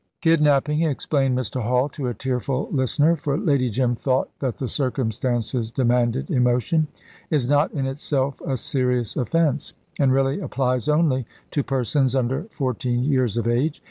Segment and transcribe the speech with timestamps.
[0.21, 1.61] "Kidnapping," explained Mr.
[1.61, 6.87] Hall, to a tearful listener for Lady Jim thought that the circumstances demanded emotion
[7.29, 13.03] "is not in itself a serious offence, and really applies only to persons under fourteen
[13.03, 13.79] years of age.